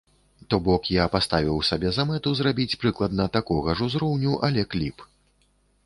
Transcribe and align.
То 0.53 0.59
бок, 0.67 0.87
я 0.95 1.05
паставіў 1.15 1.59
сабе 1.69 1.91
за 1.97 2.07
мэту 2.13 2.33
зрабіць 2.41 2.79
прыкладна 2.85 3.31
такога 3.39 3.69
ж 3.79 3.89
узроўню, 3.89 4.33
але 4.49 4.61
кліп. 4.75 4.97